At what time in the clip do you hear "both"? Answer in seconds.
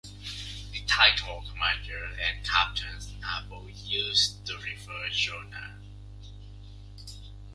3.47-3.69